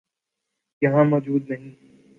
یہاں 0.81 1.03
موجود 1.05 1.49
نہیں۔ 1.49 1.71